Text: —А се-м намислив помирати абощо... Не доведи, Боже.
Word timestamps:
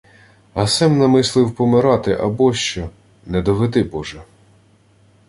—А 0.53 0.63
се-м 0.75 0.95
намислив 0.95 1.53
помирати 1.55 2.11
абощо... 2.11 2.89
Не 3.27 3.41
доведи, 3.41 3.83
Боже. 3.83 4.21